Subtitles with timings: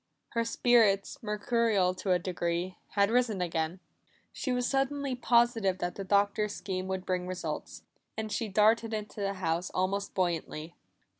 [0.29, 3.79] Her spirits, mercurial to a degree, had risen again.
[4.33, 7.83] She was suddenly positive that the Doctor's scheme would bring results,
[8.17, 10.73] and she darted into the house almost buoyantly.